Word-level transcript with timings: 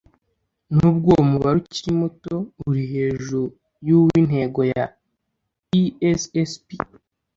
n’ubwo 0.75 1.09
uwo 1.13 1.23
mubare 1.31 1.57
ukiri 1.63 1.91
muto 2.01 2.35
uri 2.67 2.83
hejuru 2.93 3.43
y’uw’intego 3.87 4.59
ya 4.73 4.85
essp 6.09 6.67